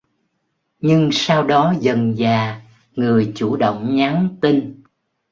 [0.79, 2.61] Nhưng sau đó dần dà
[2.95, 4.81] người chủ động nhắn tin